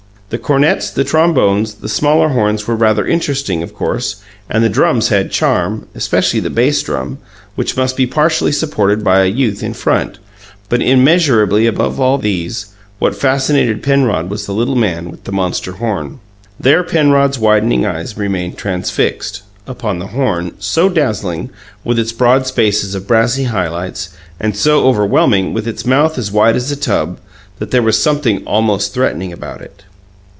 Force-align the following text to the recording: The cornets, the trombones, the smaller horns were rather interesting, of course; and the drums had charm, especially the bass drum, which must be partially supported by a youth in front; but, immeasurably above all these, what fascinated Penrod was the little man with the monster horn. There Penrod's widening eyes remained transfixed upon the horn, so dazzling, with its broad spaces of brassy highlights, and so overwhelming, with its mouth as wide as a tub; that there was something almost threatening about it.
The 0.31 0.37
cornets, 0.37 0.89
the 0.89 1.03
trombones, 1.03 1.73
the 1.73 1.89
smaller 1.89 2.29
horns 2.29 2.65
were 2.65 2.77
rather 2.77 3.05
interesting, 3.05 3.61
of 3.61 3.73
course; 3.75 4.15
and 4.49 4.63
the 4.63 4.69
drums 4.69 5.09
had 5.09 5.29
charm, 5.29 5.87
especially 5.93 6.39
the 6.39 6.49
bass 6.49 6.81
drum, 6.81 7.17
which 7.55 7.75
must 7.75 7.97
be 7.97 8.07
partially 8.07 8.53
supported 8.53 9.03
by 9.03 9.23
a 9.23 9.29
youth 9.29 9.61
in 9.61 9.73
front; 9.73 10.19
but, 10.69 10.81
immeasurably 10.81 11.67
above 11.67 11.99
all 11.99 12.17
these, 12.17 12.67
what 12.97 13.13
fascinated 13.13 13.83
Penrod 13.83 14.29
was 14.29 14.45
the 14.45 14.53
little 14.53 14.77
man 14.77 15.11
with 15.11 15.25
the 15.25 15.33
monster 15.33 15.73
horn. 15.73 16.21
There 16.57 16.81
Penrod's 16.81 17.37
widening 17.37 17.85
eyes 17.85 18.17
remained 18.17 18.57
transfixed 18.57 19.41
upon 19.67 19.99
the 19.99 20.07
horn, 20.15 20.53
so 20.59 20.87
dazzling, 20.87 21.49
with 21.83 21.99
its 21.99 22.13
broad 22.13 22.47
spaces 22.47 22.95
of 22.95 23.05
brassy 23.05 23.43
highlights, 23.43 24.11
and 24.39 24.55
so 24.55 24.87
overwhelming, 24.87 25.53
with 25.53 25.67
its 25.67 25.85
mouth 25.85 26.17
as 26.17 26.31
wide 26.31 26.55
as 26.55 26.71
a 26.71 26.77
tub; 26.77 27.19
that 27.59 27.71
there 27.71 27.83
was 27.83 28.01
something 28.01 28.41
almost 28.47 28.93
threatening 28.93 29.33
about 29.33 29.59
it. 29.61 29.83